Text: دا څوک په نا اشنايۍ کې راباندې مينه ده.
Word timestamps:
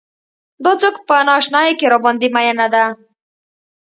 دا 0.63 0.71
څوک 0.81 0.95
په 1.07 1.15
نا 1.27 1.33
اشنايۍ 1.39 1.73
کې 1.79 1.91
راباندې 1.93 2.27
مينه 2.35 2.67
ده. 2.73 2.85